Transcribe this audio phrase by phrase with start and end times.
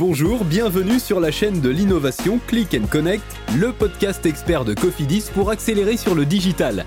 [0.00, 3.22] Bonjour, bienvenue sur la chaîne de l'innovation Click and Connect,
[3.58, 6.86] le podcast expert de Cofidis pour accélérer sur le digital.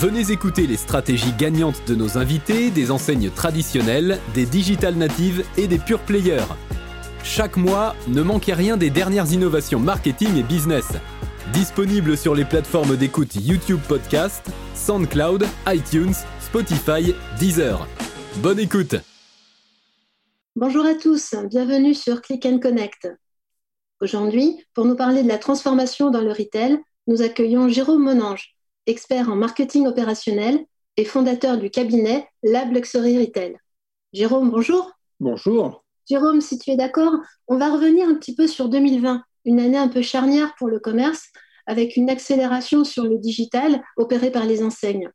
[0.00, 5.68] Venez écouter les stratégies gagnantes de nos invités, des enseignes traditionnelles, des digital natives et
[5.68, 6.48] des pure players.
[7.22, 10.88] Chaque mois, ne manquez rien des dernières innovations marketing et business.
[11.52, 17.86] Disponible sur les plateformes d'écoute YouTube Podcast, SoundCloud, iTunes, Spotify, Deezer.
[18.42, 18.96] Bonne écoute
[20.60, 23.08] Bonjour à tous, bienvenue sur Click and Connect.
[24.00, 29.30] Aujourd'hui, pour nous parler de la transformation dans le retail, nous accueillons Jérôme Monange, expert
[29.30, 30.66] en marketing opérationnel
[30.96, 33.56] et fondateur du cabinet Lab Luxury Retail.
[34.12, 34.90] Jérôme, bonjour.
[35.20, 35.84] Bonjour.
[36.10, 37.12] Jérôme, si tu es d'accord,
[37.46, 40.80] on va revenir un petit peu sur 2020, une année un peu charnière pour le
[40.80, 41.28] commerce,
[41.66, 45.08] avec une accélération sur le digital opérée par les enseignes.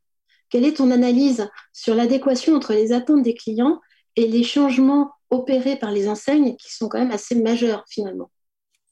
[0.48, 3.82] Quelle est ton analyse sur l'adéquation entre les attentes des clients
[4.16, 8.30] et les changements opérés par les enseignes qui sont quand même assez majeurs finalement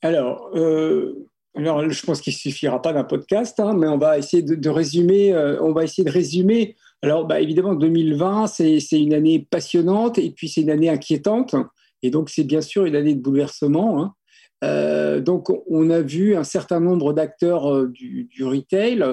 [0.03, 4.19] Alors, euh, alors je pense qu'il ne suffira pas d'un podcast, hein, mais on va
[4.19, 5.33] essayer de, résumer.
[5.33, 6.77] Euh, on va essayer de résumer.
[7.03, 11.55] Alors, bah, évidemment, 2020, c'est une année passionnante et puis c'est une année inquiétante.
[12.03, 14.03] Et donc, c'est bien sûr une année de bouleversement.
[14.03, 14.15] Hein.
[14.65, 19.05] Euh, donc, on a vu un certain nombre d'acteurs du, retail,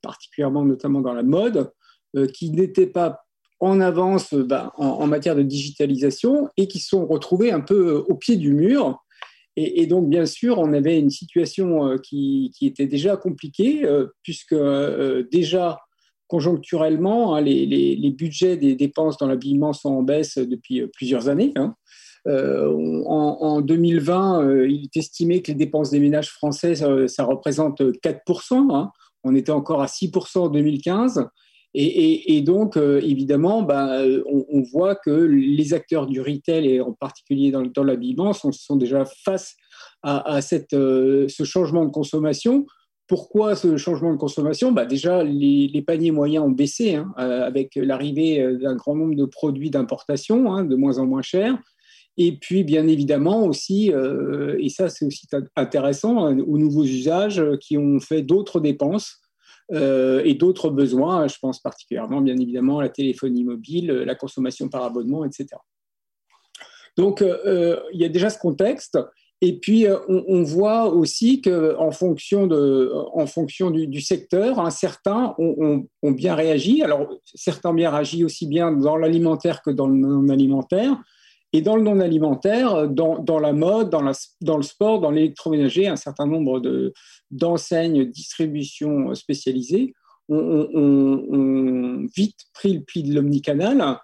[0.00, 1.70] particulièrement notamment dans la mode,
[2.32, 3.23] qui n'étaient pas
[3.64, 8.04] en avance euh, bah, en, matière de digitalisation et qui sont retrouvés un peu euh,
[8.08, 9.00] au pied du mur.
[9.56, 13.86] Et, donc, bien sûr, on avait une situation euh, qui, était déjà compliquée,
[14.24, 14.56] puisque
[15.30, 15.78] déjà,
[16.26, 21.52] conjoncturellement, hein, les, budgets des dépenses dans l'habillement sont en baisse depuis plusieurs années.
[21.54, 21.76] Hein.
[22.26, 28.74] en, 2020, il est estimé que les dépenses des ménages français, ça, représente 4%.
[28.74, 28.90] Hein.
[29.22, 31.28] On était encore à 6% en 2015.
[31.76, 37.50] Et, donc, euh, évidemment, bah, on, voit que les acteurs du retail, et en particulier
[37.50, 39.56] dans, dans l'habillement, sont, déjà face
[40.04, 40.38] à,
[40.72, 42.64] euh, ce changement de consommation.
[43.08, 44.70] Pourquoi ce changement de consommation?
[44.70, 49.24] Bah, Déjà, les, paniers moyens ont baissé hein, euh, avec l'arrivée d'un grand nombre de
[49.24, 51.58] produits d'importation, hein, de moins en moins chers.
[52.16, 53.90] Et puis, bien évidemment, aussi,
[54.60, 55.26] et ça c'est aussi
[55.56, 59.23] intéressant, aux nouveaux usages qui ont fait d'autres dépenses euh,
[59.72, 61.26] et d'autres besoins.
[61.28, 65.56] Je pense particulièrement, bien évidemment, à la téléphonie mobile, la consommation par abonnement, etc.
[66.96, 68.98] Donc, euh, il y a déjà ce contexte.
[69.40, 75.34] Et puis, euh, on, voit aussi qu'en fonction, de, en fonction du, secteur, hein, certains
[75.38, 76.82] ont, bien réagi.
[76.82, 80.96] Alors, certains ont bien réagi aussi bien dans l'alimentaire que dans le non-alimentaire.
[81.54, 85.86] Et dans le non-alimentaire, dans, dans, la mode, dans, la, dans le sport, dans l'électroménager,
[85.86, 86.92] un certain nombre de,
[87.30, 89.94] d'enseignes distribution spécialisées
[90.28, 94.00] ont, vite pris le pli de l'omnicanal.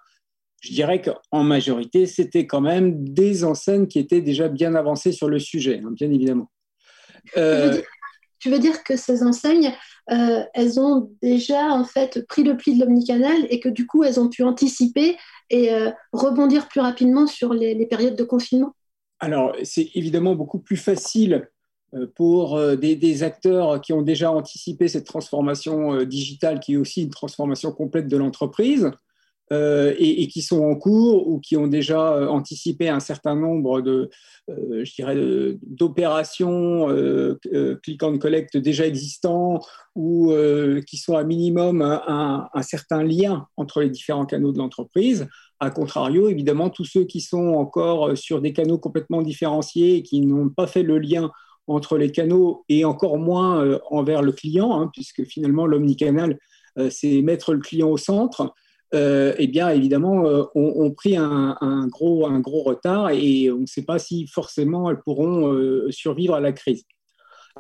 [0.60, 5.28] Je dirais qu'en majorité, c'était quand même des enseignes qui étaient déjà bien avancées sur
[5.28, 6.53] le sujet, hein, bien évidemment.
[7.37, 7.83] Euh,
[8.41, 9.73] tu, veux dire, que ces enseignes,
[10.11, 14.03] euh, elles ont déjà en fait pris le pli de l'omnicanal et que du coup,
[14.03, 15.17] elles ont pu anticiper
[15.51, 18.75] et euh, rebondir plus rapidement sur les, périodes de confinement?
[19.21, 21.49] Alors, c'est évidemment beaucoup plus facile
[21.95, 27.11] euh, pour des, acteurs qui ont déjà anticipé cette transformation digitale, qui est aussi une
[27.11, 28.91] transformation complète de l'entreprise,
[29.50, 34.09] et, qui sont en cours ou qui ont déjà anticipé un certain nombre de,
[34.49, 35.16] je dirais,
[35.62, 36.87] d'opérations
[37.83, 39.60] click and collect déjà existants
[39.97, 40.33] ou
[40.87, 45.27] qui sont à minimum un, certain lien entre les différents canaux de l'entreprise.
[45.59, 50.21] A contrario, évidemment, tous ceux qui sont encore sur des canaux complètement différenciés et qui
[50.21, 51.31] n'ont pas fait le lien
[51.71, 56.39] entre les canaux et encore moins euh, envers le client, hein, puisque finalement l'omnicanal,
[56.78, 58.55] euh, c'est mettre le client au centre,
[58.95, 60.25] euh, eh bien évidemment,
[60.55, 62.27] ont, pris un, gros,
[62.62, 66.84] retard et on ne sait pas si forcément elles pourront survivre à la crise.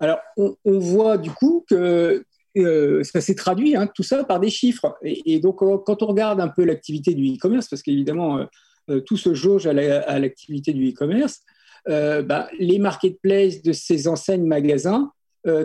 [0.00, 2.24] Alors, on, voit du coup que
[2.56, 4.96] euh, ça s'est traduit, hein, tout ça, par des chiffres.
[5.02, 8.46] Et, donc, euh, quand on regarde un peu l'activité du e-commerce, parce qu'évidemment,
[8.90, 11.40] euh, tout se jauge à l'activité du e-commerce,
[11.86, 15.12] bah, les marketplaces de ces enseignes magasins,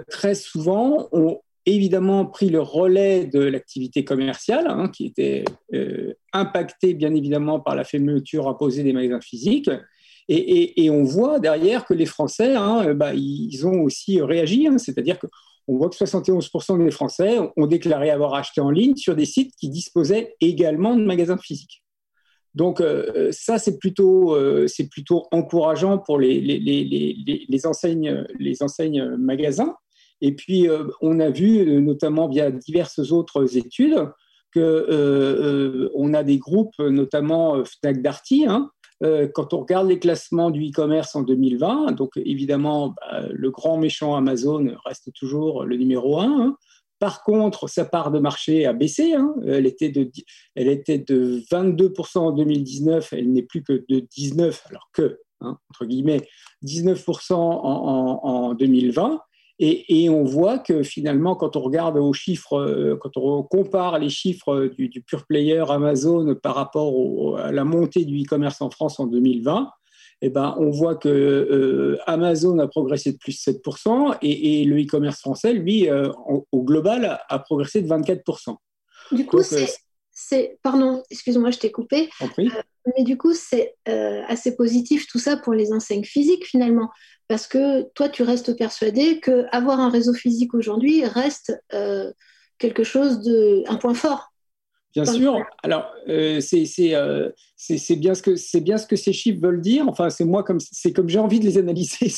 [0.09, 5.45] très souvent, ont évidemment pris le relais de l'activité commerciale, hein, qui était
[6.33, 9.69] impactée bien évidemment par la fermeture imposée des magasins physiques.
[10.27, 15.27] Et, on voit derrière que les Français, hein, bah, ils ont aussi réagi, c'est-à-dire que
[15.67, 19.53] on voit que 71% des Français ont déclaré avoir acheté en ligne sur des sites
[19.59, 21.83] qui disposaient également de magasins physiques.
[22.53, 29.75] Donc euh, ça, c'est plutôt, euh, c'est plutôt encourageant pour les, enseignes, les enseignes magasins.
[30.21, 34.09] Et puis, euh, on a vu, notamment via diverses autres études,
[34.53, 38.69] qu'on on a des groupes, notamment Fnac Darty, hein,
[39.33, 44.15] quand on regarde les classements du e-commerce en 2020, donc évidemment, bah, le grand méchant
[44.15, 46.41] Amazon reste toujours le numéro un.
[46.41, 46.55] Hein.
[46.99, 49.13] Par contre, sa part de marché a baissé.
[49.13, 49.35] Hein.
[49.45, 50.09] Elle, était de,
[50.55, 55.85] elle était de 22% en 2019, elle n'est plus que de 19%, alors que, entre
[55.85, 56.27] guillemets,
[56.63, 59.19] 19% en, en 2020.
[59.57, 64.09] Et, on voit que finalement, quand on regarde aux chiffres, euh, quand on compare les
[64.09, 69.07] chiffres du, pure player Amazon par rapport à la montée du e-commerce en France en
[69.07, 69.69] 2020,
[70.21, 74.81] eh ben, on voit que euh, Amazon a progressé de plus de 7% et, le
[74.81, 76.09] e-commerce français, lui, euh,
[76.51, 78.55] au global, a, progressé de 24%.
[79.11, 79.67] Du coup, c'est,
[80.63, 82.09] pardon, excuse-moi, je t'ai coupé.
[82.37, 86.89] mais du coup, c'est assez positif tout ça pour les enseignes physiques finalement
[87.27, 92.11] parce que toi, tu restes persuadé qu'avoir un réseau physique aujourd'hui reste euh,
[92.59, 94.31] quelque chose de, un point fort.
[94.93, 95.43] Bien sûr.
[95.61, 99.85] Alors, euh, euh, c'est bien, ce que, bien ce que ces chiffres veulent dire.
[99.89, 102.13] Enfin, c'est moi comme c'est comme j'ai envie de les analyser.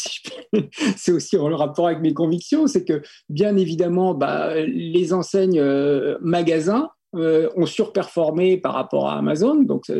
[0.95, 2.67] c'est aussi en rapport avec mes convictions.
[2.67, 5.63] C'est que, bien évidemment, bah, les enseignes
[6.21, 9.63] magasins ont surperformé par rapport à Amazon.
[9.63, 9.92] Donc,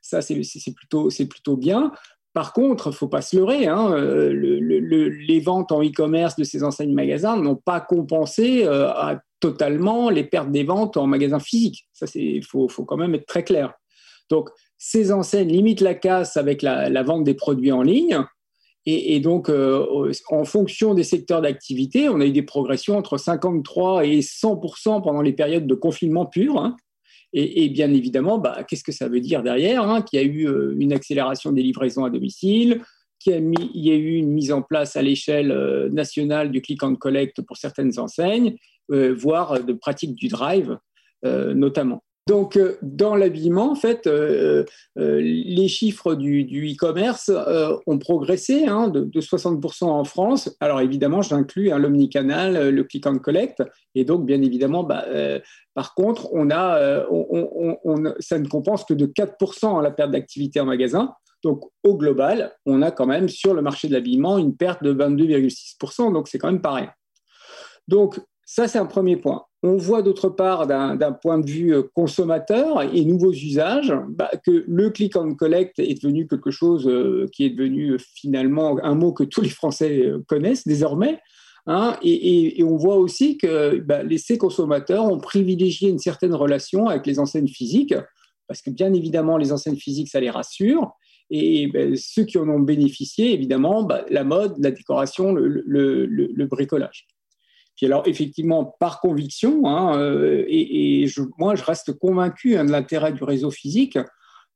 [0.00, 0.40] ça, c'est
[0.74, 1.92] plutôt, plutôt bien.
[2.34, 6.92] Par contre, faut pas se leurrer, hein, euh, les ventes en e-commerce de ces enseignes
[6.92, 8.92] magasins n'ont pas compensé euh,
[9.38, 11.86] totalement les pertes des ventes en magasin physique.
[11.92, 13.72] Ça, il faut, quand même être très clair.
[14.30, 18.24] Donc, ces enseignes limitent la casse avec la, vente des produits en ligne.
[18.86, 24.04] Et, donc, euh, en fonction des secteurs d'activité, on a eu des progressions entre 53
[24.04, 26.58] et 100% pendant les périodes de confinement pur.
[26.58, 26.76] Hein.
[27.32, 30.46] Et, bien évidemment, bah, qu'est-ce que ça veut dire derrière hein, Qu'il y a eu
[30.46, 32.82] euh, une accélération des livraisons à domicile,
[33.18, 36.96] qu'il y, a eu une mise en place à l'échelle euh, nationale du click and
[36.96, 38.56] collect pour certaines enseignes,
[38.90, 40.76] voire de pratiques du drive
[41.22, 42.02] notamment.
[42.26, 44.64] Donc, euh, dans l'habillement, en fait, euh,
[44.98, 47.30] euh, les chiffres du, e-commerce
[47.86, 50.56] ont progressé hein, de, 60% en France.
[50.58, 53.62] Alors, évidemment, j'inclus hein, l'omnicanal, le click and collect.
[53.94, 55.04] Et donc, bien évidemment, bah,
[55.74, 57.04] par contre, on a,
[58.20, 61.12] ça ne compense que de 4% la perte d'activité en magasin.
[61.42, 64.94] Donc, au global, on a quand même sur le marché de l'habillement une perte de
[64.94, 66.10] 22,6%.
[66.12, 66.88] Donc, c'est quand même pareil.
[67.86, 68.18] Donc,
[68.54, 69.46] ça, c'est un premier point.
[69.64, 74.64] On voit d'autre part, d'un point de vue euh, consommateur et nouveaux usages, bah, que
[74.68, 78.94] le click and collect est devenu quelque chose euh, qui est devenu euh, finalement un
[78.94, 81.18] mot que tous les Français connaissent désormais.
[81.66, 87.08] Hein, et, on voit aussi que bah, ces consommateurs ont privilégié une certaine relation avec
[87.08, 87.96] les enseignes physiques,
[88.46, 90.92] parce que bien évidemment, les enseignes physiques, ça les rassure.
[91.28, 97.08] Et bah, ceux qui en ont bénéficié, évidemment, la mode, la décoration, le bricolage.
[97.76, 101.06] Puis alors, effectivement, par conviction, hein, euh, et,
[101.38, 103.98] moi, je reste convaincu hein, de l'intérêt du réseau physique.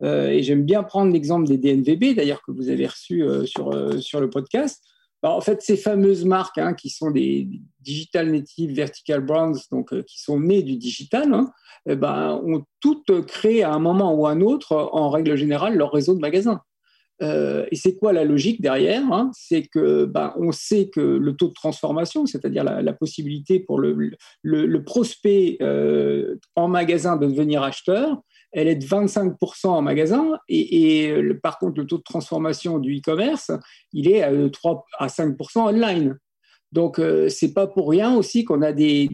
[0.05, 3.70] Euh, et j'aime bien prendre l'exemple des DNVB, d'ailleurs, que vous avez reçu euh, sur,
[3.70, 4.85] le podcast.
[5.25, 7.49] en fait, ces fameuses marques hein, qui sont des
[7.81, 11.32] digital native vertical brands, donc qui sont nées du digital,
[11.88, 15.76] eh ben, ont toutes créé à un moment ou à un autre, en règle générale,
[15.76, 16.61] leur réseau de magasins.
[17.20, 19.31] Euh, et c'est quoi la logique derrière hein?
[19.35, 24.82] C'est que ben, on sait que le taux de transformation, c'est-à-dire la, possibilité pour le,
[24.85, 28.20] prospect euh, en magasin de devenir acheteur,
[28.53, 31.12] elle est de 25% en magasin et,
[31.43, 33.50] par contre le taux de transformation du e-commerce,
[33.93, 36.16] il est à 3 à 5% online.
[36.71, 39.09] Donc, euh, c'est pas pour rien aussi qu'on a des,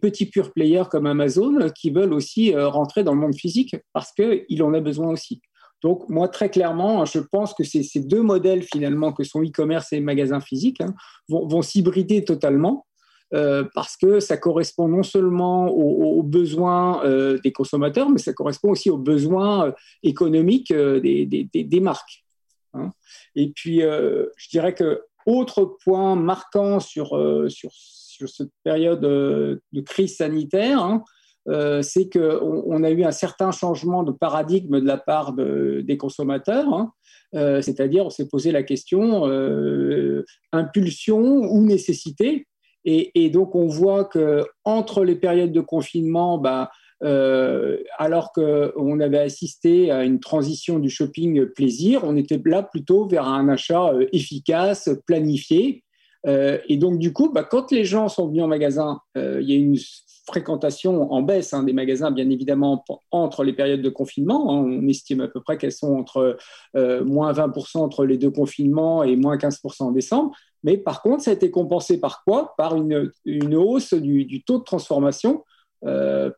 [0.00, 4.62] petits pure players comme Amazon qui veulent aussi rentrer dans le monde physique parce qu'il
[4.62, 5.40] en a besoin aussi.
[5.84, 10.00] Donc, moi, très clairement, je pense que ces, deux modèles, finalement, que sont e-commerce et
[10.00, 10.94] magasins physiques, hein,
[11.28, 12.86] vont, s'hybrider totalement.
[13.34, 18.70] Euh, parce que ça correspond non seulement aux, besoins euh, des consommateurs, mais ça correspond
[18.70, 19.72] aussi aux besoins euh,
[20.02, 22.24] économiques des, marques.
[22.72, 22.90] Hein.
[23.34, 27.08] Et puis, je dirais que autre point marquant sur,
[27.48, 31.04] sur, sur cette période de crise sanitaire, hein,
[31.48, 35.96] euh, c'est qu'on on a eu un certain changement de paradigme de la part des
[35.98, 36.72] consommateurs.
[36.72, 36.92] Hein.
[37.34, 42.46] Euh, c'est-à-dire, on s'est posé la question euh, impulsion ou nécessité.
[42.86, 46.70] Et, donc, on voit que entre les périodes de confinement, bah,
[47.00, 53.26] alors qu'on avait assisté à une transition du shopping plaisir, on était là plutôt vers
[53.26, 55.82] un achat efficace, planifié.
[56.26, 59.56] et donc, du coup, bah, quand les gens sont venus en magasin, il y a
[59.56, 59.78] une
[60.26, 64.52] fréquentation en baisse hein, des magasins, bien évidemment, entre les périodes de confinement.
[64.52, 64.64] Hein.
[64.66, 66.36] on estime à peu près qu'elles sont entre
[66.76, 70.34] euh, moins 20% entre les deux confinements et moins 15% en décembre.
[70.62, 72.54] Mais par contre, ça a été compensé par quoi?
[72.56, 73.10] Par une,
[73.54, 75.44] hausse du, taux de transformation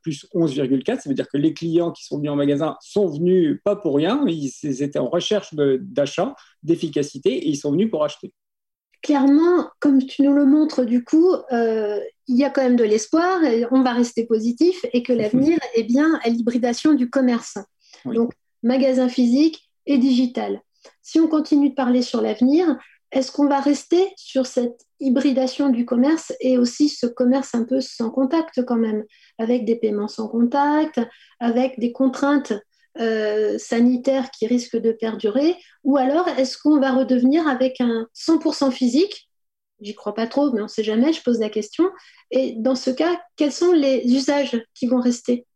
[0.02, 1.00] plus 11,4.
[1.00, 3.94] Ça veut dire que les clients qui sont venus en magasin sont venus pas pour
[3.94, 8.32] rien, ils étaient en recherche d'achat, d'efficacité et ils sont venus pour acheter
[9.06, 12.84] clairement, comme tu nous le montres, du coup, euh, il y a quand même de
[12.84, 13.40] l'espoir,
[13.70, 17.58] on va rester positif et que l'avenir est bien à l'hybridation du commerce.
[18.04, 20.60] Donc, magasin physique et digital.
[21.02, 22.76] Si on continue de parler sur l'avenir,
[23.12, 27.80] est-ce qu'on va rester sur cette hybridation du commerce et aussi ce commerce un peu
[27.80, 29.04] sans contact quand même,
[29.38, 31.00] avec des paiements sans contact,
[31.38, 32.52] avec des contraintes
[32.98, 38.70] euh, sanitaire qui risque de perdurer Ou alors, est-ce qu'on va redevenir avec un 100%
[38.70, 39.25] physique
[39.80, 41.84] J'y crois pas trop, mais on ne sait jamais, je pose la question.
[42.30, 45.46] Et dans ce cas, quels sont les usages qui vont rester?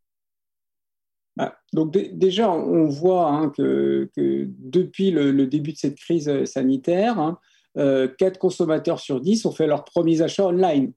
[1.37, 7.39] Bah, donc déjà, on voit hein, que, depuis le, début de cette crise sanitaire, hein,
[7.77, 10.93] 4 euh, consommateurs sur 10 ont fait leurs premiers achats online.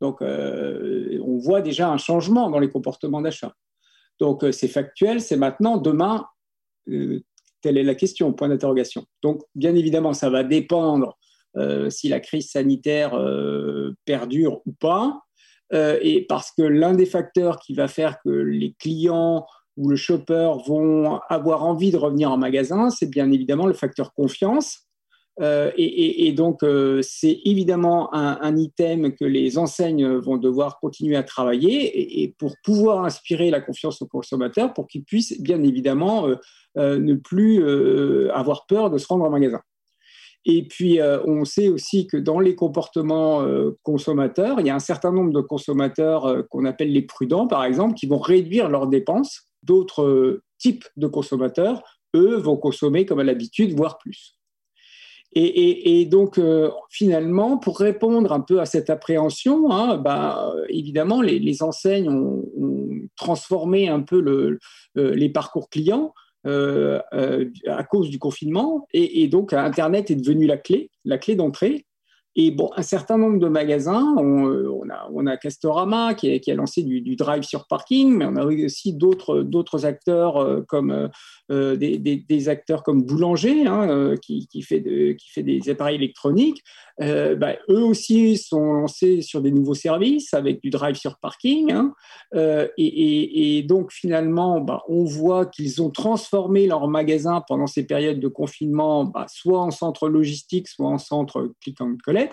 [0.00, 3.52] Donc euh, on voit déjà un changement dans les comportements d'achat.
[4.20, 6.26] Donc, euh, c'est factuel, c'est maintenant, demain,
[6.88, 7.20] euh,
[7.60, 9.06] telle est la question, point d'interrogation.
[9.22, 11.10] Donc, bien évidemment, ça va dépendre euh,
[11.88, 13.18] si la crise sanitaire
[14.04, 15.20] perdure ou pas.
[15.72, 19.46] et parce que l'un des facteurs qui va faire que les clients
[19.76, 24.12] ou le shopper vont avoir envie de revenir en magasin, c'est bien évidemment le facteur
[24.14, 24.84] confiance.
[25.40, 31.24] Euh, et, donc, euh, c'est évidemment un, item que les enseignes vont devoir continuer à
[31.24, 36.28] travailler et, pour pouvoir inspirer la confiance aux consommateurs pour qu'ils puissent bien évidemment
[36.78, 37.64] euh, ne plus
[38.30, 39.60] avoir peur de se rendre en magasin.
[40.46, 43.42] Et puis, on sait aussi que dans les comportements
[43.82, 47.94] consommateurs, il y a un certain nombre de consommateurs qu'on appelle les prudents, par exemple,
[47.94, 49.48] qui vont réduire leurs dépenses.
[49.62, 51.82] D'autres types de consommateurs,
[52.14, 54.36] eux, vont consommer comme à l'habitude, voire plus.
[55.36, 61.62] Et, donc, euh, finalement, pour répondre un peu à cette appréhension, hein, bah, évidemment, les,
[61.62, 62.44] enseignes ont,
[63.16, 64.58] transformé un peu le,
[64.96, 68.86] euh, les parcours clients euh, à cause du confinement.
[68.92, 71.86] Et, donc, Internet est devenu la clé, la clé d'entrée.
[72.36, 74.80] Et bon, un certain nombre de magasins, on,
[75.12, 79.86] on, a, Castorama qui, a lancé du, drive sur parking, mais on a aussi d'autres
[79.86, 81.10] acteurs comme
[81.50, 86.62] euh, des, acteurs comme Boulanger, hein, euh, qui, fait des appareils électroniques,
[87.02, 91.70] euh, bah, eux aussi sont lancés sur des nouveaux services avec du drive sur parking.
[91.72, 91.94] Hein,
[92.78, 98.28] et, donc finalement, bah, on voit qu'ils ont transformé leur magasin pendant ces périodes de
[98.28, 102.23] confinement, bah, soit en centre logistique, soit en centre click and collect.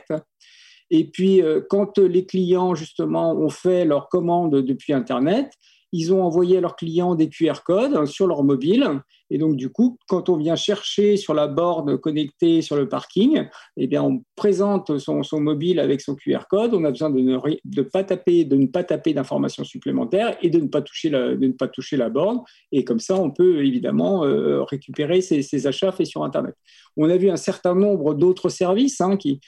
[0.90, 5.52] Et puis, quand les clients, justement, ont fait leur commande depuis Internet,
[5.94, 9.02] ils ont envoyé à leurs clients des QR codes sur leur mobile.
[9.30, 13.48] Et donc, du coup, quand on vient chercher sur la borne connectée sur le parking,
[13.78, 16.74] eh bien, on présente son, mobile avec son QR code.
[16.74, 20.60] On a besoin de ne, pas taper, de ne pas taper d'informations supplémentaires et de
[20.60, 22.42] ne pas toucher la, de ne pas toucher la borne.
[22.74, 26.56] Et comme ça, on peut évidemment euh, récupérer ces, achats faits sur Internet.
[26.98, 29.40] On a vu un certain nombre d'autres services, hein, qui,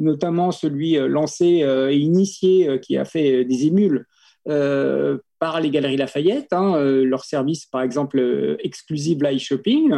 [0.00, 4.06] notamment celui euh, lancé euh, et initié qui a fait des émules
[4.48, 9.94] euh, par les Galeries Lafayette, hein, euh, leur service par exemple euh, exclusive live shopping,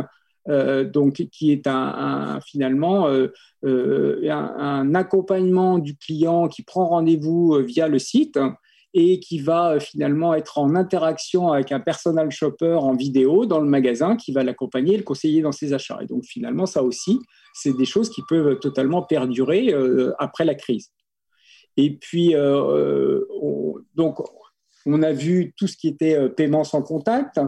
[1.31, 3.07] qui est un, finalement
[3.65, 8.41] un, accompagnement du client qui prend rendez-vous via le site
[8.95, 13.69] et qui va finalement être en interaction avec un personal shopper en vidéo dans le
[13.69, 15.99] magasin qui va l'accompagner et le conseiller dans ses achats.
[16.03, 17.19] Et donc finalement, ça aussi,
[17.55, 19.75] c'est des choses qui peuvent totalement perdurer
[20.19, 20.91] après la crise.
[21.79, 22.35] Et puis,
[23.95, 24.19] donc,
[24.87, 27.41] on a vu tout ce qui était euh, paiement sans contact.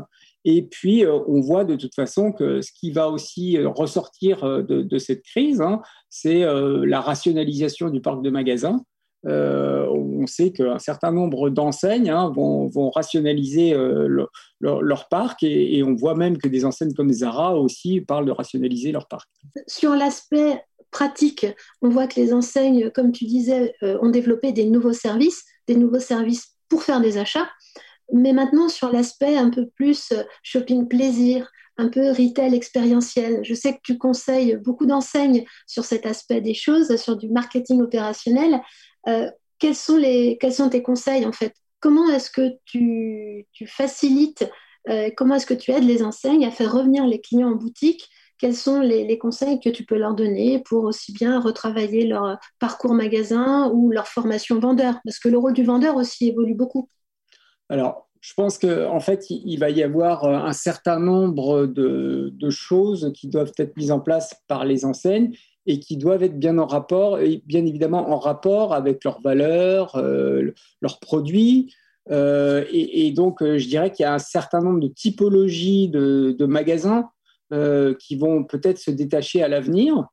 [0.44, 4.44] Et puis, euh, on voit de toute façon que ce qui va aussi euh, ressortir
[4.62, 8.80] de, cette crise, hein, c'est la rationalisation du parc de magasins.
[9.26, 13.74] On sait qu'un certain nombre d'enseignes hein, vont, rationaliser
[14.60, 18.92] leur, parc et, on voit même que des enseignes comme Zara aussi parlent de rationaliser
[18.92, 19.28] leur parc.
[19.66, 21.46] Sur l'aspect pratique,
[21.82, 26.00] on voit que les enseignes, comme tu disais, ont développé des nouveaux services, des nouveaux
[26.00, 27.48] services pour faire des achats.
[28.12, 33.54] Mais maintenant, sur l'aspect un peu plus euh, shopping plaisir, un peu retail expérientiel, je
[33.54, 38.60] sais que tu conseilles beaucoup d'enseignes sur cet aspect des choses, sur du marketing opérationnel.
[39.08, 41.54] Euh, quels, sont les, quels sont tes conseils en fait?
[41.80, 44.48] Comment est-ce que tu, tu facilites,
[44.88, 48.08] euh, comment est-ce que tu aides les enseignes à faire revenir les clients en boutique?
[48.38, 52.94] Quels sont les, conseils que tu peux leur donner pour aussi bien retravailler leur parcours
[52.94, 54.98] magasin ou leur formation vendeur?
[55.04, 56.88] Parce que le rôle du vendeur aussi évolue beaucoup.
[57.68, 63.12] Alors, je pense qu'en en fait, il va y avoir un certain nombre de, choses
[63.14, 65.34] qui doivent être mises en place par les enseignes
[65.66, 70.52] et qui doivent être bien en rapport, bien évidemment en rapport avec leurs valeurs, euh,
[70.80, 71.74] leurs produits,
[72.10, 77.08] Et, donc, je dirais qu'il y a un certain nombre de typologies de, magasins
[77.98, 80.06] qui vont peut-être se détacher à l'avenir,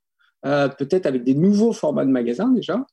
[0.43, 2.86] peut-être avec des nouveaux formats de magasins déjà.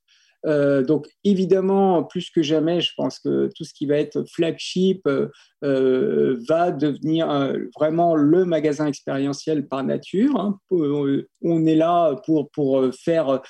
[0.47, 5.03] Euh, donc évidemment, plus que jamais, je pense que tout ce qui va être flagship
[5.07, 5.29] euh,
[5.65, 7.29] euh, va devenir
[7.77, 10.37] vraiment le magasin expérientiel par nature.
[10.39, 10.59] Hein.
[10.71, 13.41] On est là pour, pour faire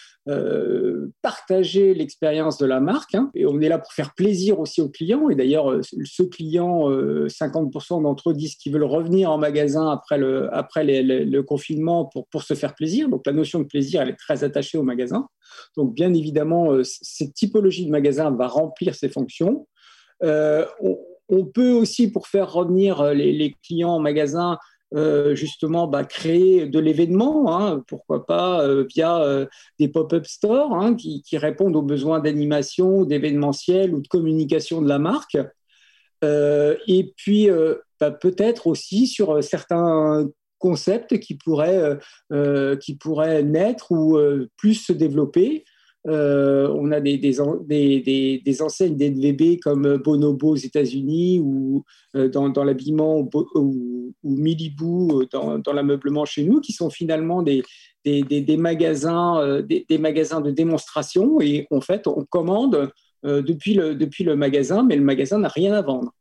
[1.22, 3.30] partager l'expérience de la marque hein.
[3.34, 5.28] et on est là pour faire plaisir aussi aux clients.
[5.28, 10.54] Et d'ailleurs, ce client, 50% d'entre eux disent qu'ils veulent revenir en magasin après le,
[10.54, 13.08] après le confinement pour, pour se faire plaisir.
[13.08, 15.26] Donc la notion de plaisir, elle est très attachée au magasin.
[15.76, 19.66] Donc bien évidemment, cette typologie de magasin va remplir ses fonctions.
[20.22, 20.66] Euh,
[21.28, 24.58] on, peut aussi, pour faire revenir euh, les, clients en magasin,
[24.94, 29.46] euh, justement bah, créer de l'événement, hein, pourquoi pas via
[29.78, 34.98] des pop-up stores hein, qui, répondent aux besoins d'animation, d'événementiel ou de communication de la
[34.98, 35.36] marque.
[36.22, 37.48] et puis
[38.00, 40.26] bah, peut-être aussi sur certains
[40.58, 41.98] concepts qui pourraient,
[42.80, 44.18] qui pourraient naître ou
[44.56, 45.64] plus se développer.
[46.08, 51.84] Euh, on a des, des, des, enseignes d'NVB comme Bonobo aux États-Unis ou
[52.16, 57.62] euh, dans, l'habillement ou, ou, Milibou dans, l'ameublement chez nous, qui sont finalement des,
[58.56, 61.40] magasins, euh, de démonstration.
[61.40, 62.90] Et en fait, on commande
[63.22, 66.12] depuis le magasin, mais le magasin n'a rien à vendre.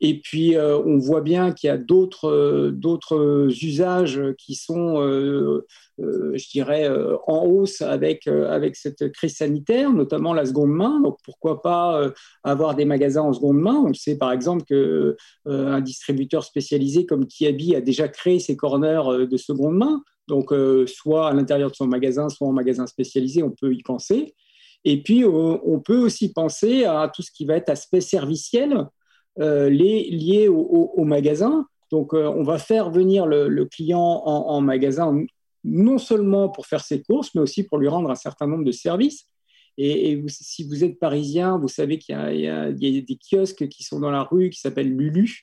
[0.00, 5.66] Et puis, euh, on voit bien qu'il y a d'autres, euh, usages qui sont, euh,
[5.98, 6.88] je dirais,
[7.26, 11.00] en hausse avec, avec cette crise sanitaire, notamment la seconde main.
[11.00, 12.12] Donc, pourquoi pas
[12.44, 13.82] avoir des magasins en seconde main?
[13.86, 19.36] On sait par exemple qu'un distributeur spécialisé comme Kiabi a déjà créé ses corners de
[19.38, 20.02] seconde main.
[20.28, 20.52] Donc,
[20.86, 24.34] soit à l'intérieur de son magasin, soit en magasin spécialisé, on peut y penser.
[24.84, 28.86] Et puis, on peut aussi penser à tout ce qui va être aspect serviciel.
[29.38, 31.66] Euh, les, liés au, magasin.
[31.90, 35.24] Donc, euh, on va faire venir le, client en, magasin
[35.64, 38.72] non seulement pour faire ses courses, mais aussi pour lui rendre un certain nombre de
[38.72, 39.26] services.
[39.78, 44.10] Et, si vous êtes parisien, vous savez qu'il y, a des kiosques qui sont dans
[44.10, 45.42] la rue qui s'appellent Lulu.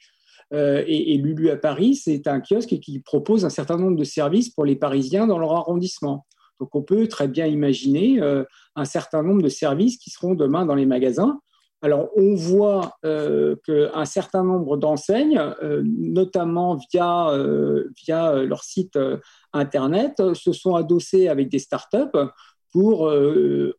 [0.54, 4.50] Euh, et, Lulu à Paris, c'est un kiosque qui propose un certain nombre de services
[4.50, 6.26] pour les Parisiens dans leur arrondissement.
[6.60, 8.22] Donc on peut très bien imaginer
[8.76, 11.40] un certain nombre de services qui seront demain dans les magasins.
[11.84, 18.98] Alors, on voit euh, qu'un certain nombre d'enseignes, euh, notamment via, euh, leur site
[19.52, 22.18] Internet, se sont adossées avec des startups
[22.72, 23.12] pour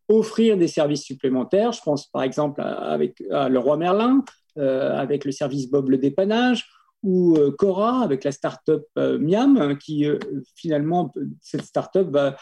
[0.09, 1.73] offrir des services supplémentaires.
[1.73, 4.23] Je pense par exemple avec à Leroy Merlin,
[4.57, 6.69] avec le service Bob le dépannage,
[7.05, 10.19] ou euh, Cora avec la startup euh, Miam, qui euh,
[10.57, 12.37] finalement, cette startup va,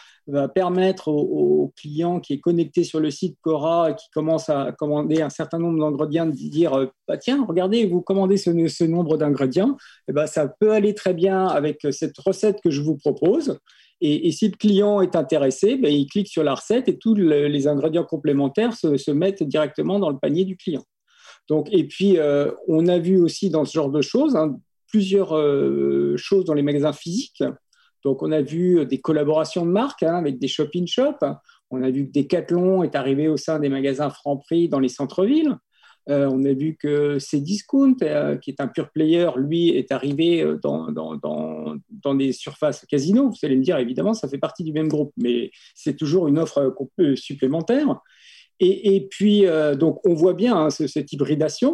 [0.55, 5.21] permettre aux, clients qui est connecté sur le site Cora et qui commence à commander
[5.21, 10.11] un certain nombre d'ingrédients de dire bah, tiens, regardez, vous commandez ce, nombre d'ingrédients, et
[10.11, 13.57] eh ben, ça peut aller très bien avec cette recette que je vous propose.
[13.99, 17.67] Et, si le client est intéressé, ben, il clique sur la recette et tous les
[17.67, 20.83] ingrédients complémentaires se mettent directement dans le panier du client.
[21.49, 25.35] Donc, et puis, euh, on a vu aussi dans ce genre de choses hein, plusieurs
[25.35, 27.43] euh, choses dans les magasins physiques.
[28.03, 31.17] Donc, on a vu des collaborations de marques hein, avec des shop-in-shop.
[31.69, 35.57] On a vu que Decathlon est arrivé au sein des magasins Franprix dans les centres-villes.
[36.09, 37.95] Euh, on a vu que Cdiscount,
[38.41, 43.29] qui est un pure player, lui, est arrivé dans, dans, dans, dans, des surfaces casino.
[43.29, 46.39] Vous allez me dire, évidemment, ça fait partie du même groupe, mais c'est toujours une
[46.39, 46.75] offre
[47.15, 48.01] supplémentaire.
[48.59, 51.73] Et, puis, euh, donc, on voit bien hein, cette hybridation.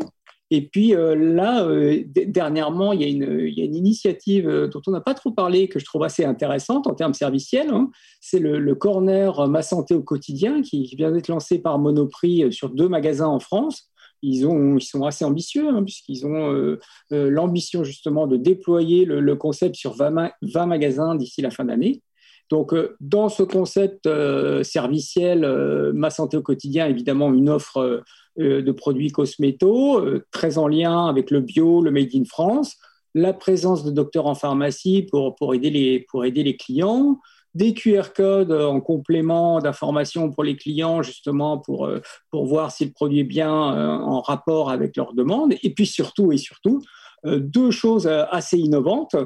[0.52, 5.14] Et puis euh, là, euh, dernièrement, il y, a une, initiative dont on n'a pas
[5.14, 7.70] trop parlé, que je trouve assez intéressante en termes serviciels.
[7.70, 7.92] Hein.
[8.20, 12.90] C'est le, corner Ma Santé au quotidien qui vient d'être lancé par Monoprix sur deux
[12.90, 13.92] magasins en France.
[14.24, 16.78] Ils, ont, ils sont assez ambitieux, hein, puisqu'ils ont
[17.12, 22.02] l'ambition justement de déployer le, concept sur 20 magasins d'ici la fin d'année.
[22.50, 28.04] Donc, euh, dans ce concept euh, serviciel, euh, ma santé au quotidien, évidemment, une offre
[28.38, 32.78] de produits cosméto, très en lien avec le bio, le Made in France,
[33.14, 37.20] la présence de docteurs en pharmacie pour, aider les clients,
[37.54, 41.90] des QR codes en complément d'informations pour les clients, justement, pour,
[42.32, 45.56] pour voir si le produit est bien en rapport avec leurs demandes.
[45.62, 46.82] Et puis surtout, et surtout,
[47.26, 49.18] deux choses assez innovantes.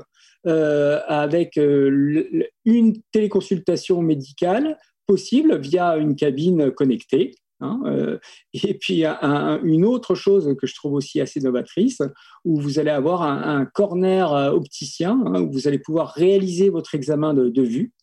[0.45, 4.77] Euh, avec euh, une téléconsultation médicale
[5.07, 7.35] possible via une cabine connectée.
[7.61, 8.17] Hein, euh,
[8.53, 12.01] et puis une autre chose que je trouve aussi assez novatrice,
[12.43, 17.33] où vous allez avoir un, corner opticien, hein, où vous allez pouvoir réaliser votre examen
[17.33, 17.93] de, vue.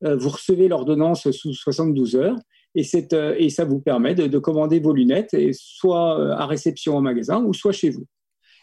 [0.00, 2.38] vous recevez l'ordonnance sous 72 heures
[2.74, 7.52] et, ça vous permet de, commander vos lunettes, et soit à réception au magasin ou
[7.52, 8.06] soit chez vous.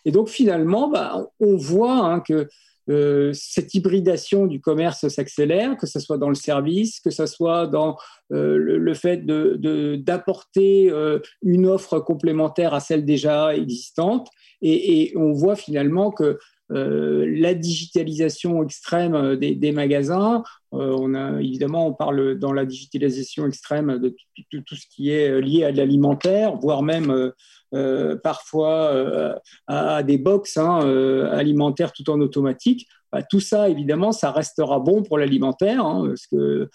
[0.06, 2.48] Et donc finalement, bah, on voit hein, que
[2.90, 7.68] euh, cette hybridation du commerce s'accélère, que ce soit dans le service, que ce soit
[7.68, 7.98] dans
[8.32, 14.30] euh, le, fait d'apporter euh, une offre complémentaire à celle déjà existante.
[14.62, 22.38] Et, on voit finalement que la digitalisation extrême des, magasins, on a évidemment on parle
[22.38, 24.16] dans la digitalisation extrême de
[24.60, 27.32] tout ce qui est lié à l'alimentaire, voire même
[27.74, 29.36] euh, parfois euh,
[29.68, 32.88] à, des box hein, euh, alimentaires tout en automatique.
[33.12, 36.70] Bah, tout ça, évidemment, ça restera bon pour l'alimentaire, hein, parce que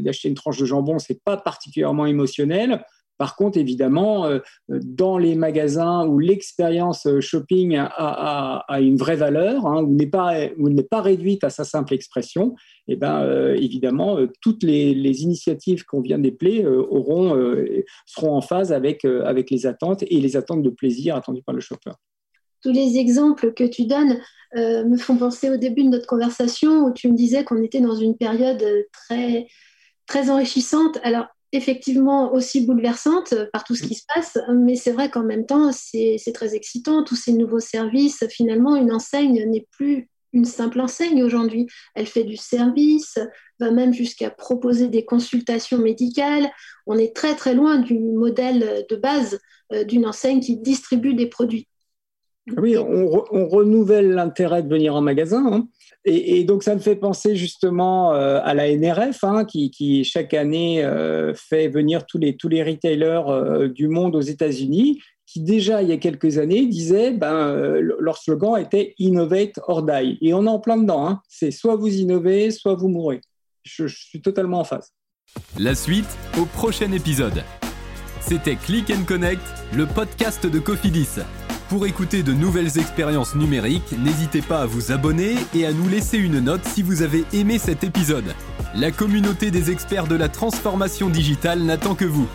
[0.00, 2.84] d'acheter une tranche de jambon, c'est pas particulièrement émotionnel.
[3.16, 9.66] Par contre, évidemment, euh, dans les magasins où l'expérience euh, shopping a, une vraie valeur,
[9.66, 12.56] hein, où n'est pas, réduite à sa simple expression,
[12.88, 17.36] eh ben, euh, évidemment, toutes les, initiatives qu'on vient d'épeler auront,
[18.04, 21.60] seront en phase avec, avec les attentes et les attentes de plaisir attendues par le
[21.60, 21.92] shopper.
[22.62, 24.18] Tous les exemples que tu donnes
[24.56, 27.94] me font penser au début de notre conversation où tu me disais qu'on était dans
[27.94, 29.46] une période très,
[30.06, 30.98] très enrichissante.
[31.04, 35.46] Alors, effectivement aussi bouleversante par tout ce qui se passe, mais c'est vrai qu'en même
[35.46, 38.24] temps, c'est très excitant, tous ces nouveaux services.
[38.28, 41.68] Finalement, une enseigne n'est plus une simple enseigne aujourd'hui.
[41.94, 43.18] Elle fait du service,
[43.60, 46.50] va même jusqu'à proposer des consultations médicales.
[46.86, 49.38] On est très très loin du modèle de base
[49.72, 51.68] euh, d'une enseigne qui distribue des produits.
[52.58, 53.08] Oui, on,
[53.48, 55.46] renouvelle l'intérêt de venir en magasin.
[55.46, 55.68] Hein.
[56.06, 60.84] Et, donc, ça me fait penser justement euh, à la NRF, hein, qui, chaque année
[60.84, 65.82] euh, fait venir tous les, tous les retailers euh, du monde aux États-Unis, qui déjà,
[65.82, 70.18] il y a quelques années, disaient, ben, leur slogan était Innovate or die.
[70.20, 71.08] Et on est en plein dedans.
[71.08, 71.20] Hein.
[71.26, 73.22] C'est soit vous innovez, soit vous mourrez.
[73.62, 74.92] Je, suis totalement en phase.
[75.58, 76.04] La suite
[76.38, 77.42] au prochain épisode.
[78.20, 79.42] C'était Click and Connect,
[79.74, 81.20] le podcast de Cofidis.
[81.68, 86.18] Pour écouter de nouvelles expériences numériques, n'hésitez pas à vous abonner et à nous laisser
[86.18, 88.34] une note si vous avez aimé cet épisode.
[88.74, 92.28] La communauté des experts de la transformation digitale n'attend que vous.